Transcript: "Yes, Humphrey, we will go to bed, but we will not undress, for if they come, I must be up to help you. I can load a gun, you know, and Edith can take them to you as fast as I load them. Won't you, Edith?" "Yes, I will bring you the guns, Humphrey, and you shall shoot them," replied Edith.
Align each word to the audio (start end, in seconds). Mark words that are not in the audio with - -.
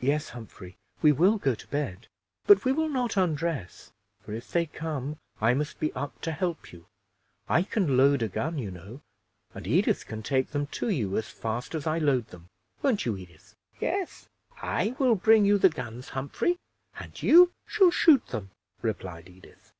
"Yes, 0.00 0.30
Humphrey, 0.30 0.78
we 1.02 1.12
will 1.12 1.36
go 1.36 1.54
to 1.54 1.66
bed, 1.66 2.08
but 2.46 2.64
we 2.64 2.72
will 2.72 2.88
not 2.88 3.18
undress, 3.18 3.92
for 4.24 4.32
if 4.32 4.50
they 4.50 4.64
come, 4.64 5.18
I 5.38 5.52
must 5.52 5.78
be 5.78 5.92
up 5.92 6.18
to 6.22 6.32
help 6.32 6.72
you. 6.72 6.86
I 7.46 7.62
can 7.62 7.94
load 7.94 8.22
a 8.22 8.28
gun, 8.28 8.56
you 8.58 8.70
know, 8.70 9.02
and 9.54 9.66
Edith 9.66 10.06
can 10.06 10.22
take 10.22 10.52
them 10.52 10.66
to 10.68 10.88
you 10.88 11.18
as 11.18 11.28
fast 11.28 11.74
as 11.74 11.86
I 11.86 11.98
load 11.98 12.28
them. 12.28 12.48
Won't 12.80 13.04
you, 13.04 13.18
Edith?" 13.18 13.54
"Yes, 13.78 14.30
I 14.62 14.96
will 14.98 15.14
bring 15.14 15.44
you 15.44 15.58
the 15.58 15.68
guns, 15.68 16.08
Humphrey, 16.16 16.56
and 16.98 17.22
you 17.22 17.52
shall 17.66 17.90
shoot 17.90 18.26
them," 18.28 18.52
replied 18.80 19.28
Edith. 19.28 19.72